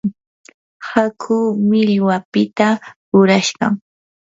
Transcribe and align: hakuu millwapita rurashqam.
hakuu 0.89 1.45
millwapita 1.69 2.67
rurashqam. 3.13 3.73